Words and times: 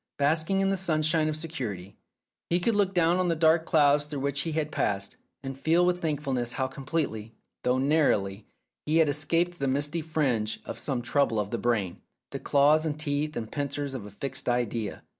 Basking 0.17 0.61
in 0.61 0.71
the 0.71 0.77
sunshine 0.77 1.29
of 1.29 1.35
security, 1.35 1.95
he 2.49 2.59
could 2.59 2.73
look 2.73 2.91
down 2.91 3.17
on 3.17 3.27
the 3.27 3.35
dark 3.35 3.67
clouds 3.67 4.05
through 4.05 4.21
which 4.21 4.41
he 4.41 4.53
had 4.53 4.71
passed, 4.71 5.15
and 5.43 5.55
feel 5.55 5.85
with 5.85 6.01
thankfulness 6.01 6.53
how 6.53 6.67
com 6.67 6.87
pletely 6.87 7.33
(though 7.61 7.77
narrowly) 7.77 8.47
he 8.87 8.97
had 8.97 9.09
escaped 9.09 9.59
the 9.59 9.67
misty 9.67 10.01
fringe 10.01 10.59
of 10.65 10.79
some 10.79 11.03
trouble 11.03 11.39
of 11.39 11.51
the 11.51 11.59
brain, 11.59 12.01
the 12.31 12.39
claws 12.39 12.83
and 12.83 12.99
teeth 12.99 13.35
and 13.37 13.51
pincers 13.51 13.93
of 13.93 14.07
a 14.07 14.09
fixed 14.09 14.49
idea. 14.49 15.03